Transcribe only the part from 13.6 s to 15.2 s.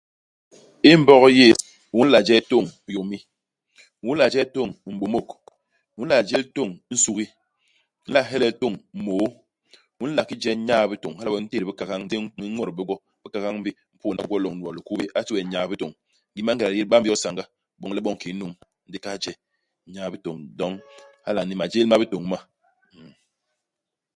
bi, u mpôdna gwo lôñni bo likubé, a